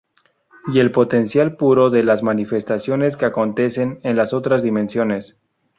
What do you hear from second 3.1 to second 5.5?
que acontecen en las otras dimensiones.